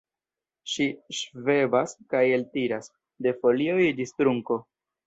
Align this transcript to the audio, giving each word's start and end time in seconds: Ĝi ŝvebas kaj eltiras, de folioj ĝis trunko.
Ĝi 0.71 0.87
ŝvebas 1.17 1.95
kaj 2.15 2.25
eltiras, 2.41 2.93
de 3.29 3.39
folioj 3.45 3.81
ĝis 4.03 4.21
trunko. 4.21 4.65